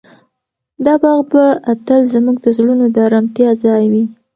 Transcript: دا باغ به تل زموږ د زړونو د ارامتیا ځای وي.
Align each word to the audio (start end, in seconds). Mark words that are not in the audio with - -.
دا 0.85 0.93
باغ 1.01 1.19
به 1.31 1.43
تل 1.87 2.01
زموږ 2.13 2.35
د 2.41 2.47
زړونو 2.57 2.85
د 2.89 2.97
ارامتیا 3.07 3.49
ځای 3.63 3.85
وي. 3.91 4.03